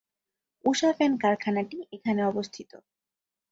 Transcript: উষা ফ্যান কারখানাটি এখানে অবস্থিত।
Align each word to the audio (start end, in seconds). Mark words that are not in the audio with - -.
উষা 0.63 0.89
ফ্যান 0.93 1.13
কারখানাটি 1.17 1.77
এখানে 1.93 2.21
অবস্থিত। 2.23 2.71